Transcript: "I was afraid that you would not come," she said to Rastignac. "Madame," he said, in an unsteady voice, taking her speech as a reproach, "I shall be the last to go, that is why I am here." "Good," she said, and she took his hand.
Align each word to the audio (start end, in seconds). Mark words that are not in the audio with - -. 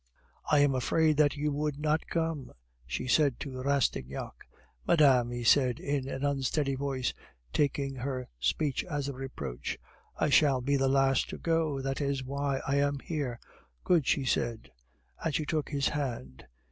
"I 0.51 0.65
was 0.65 0.81
afraid 0.83 1.17
that 1.17 1.35
you 1.35 1.51
would 1.51 1.77
not 1.77 2.07
come," 2.07 2.53
she 2.87 3.07
said 3.07 3.39
to 3.41 3.61
Rastignac. 3.61 4.33
"Madame," 4.87 5.29
he 5.29 5.43
said, 5.43 5.79
in 5.79 6.07
an 6.09 6.25
unsteady 6.25 6.73
voice, 6.73 7.13
taking 7.53 7.97
her 7.97 8.27
speech 8.39 8.83
as 8.85 9.07
a 9.07 9.13
reproach, 9.13 9.77
"I 10.17 10.29
shall 10.29 10.59
be 10.59 10.75
the 10.75 10.89
last 10.89 11.29
to 11.29 11.37
go, 11.37 11.81
that 11.83 12.01
is 12.01 12.23
why 12.23 12.61
I 12.67 12.77
am 12.77 12.97
here." 12.97 13.39
"Good," 13.83 14.07
she 14.07 14.25
said, 14.25 14.71
and 15.23 15.35
she 15.35 15.45
took 15.45 15.69
his 15.69 15.89
hand. 15.89 16.47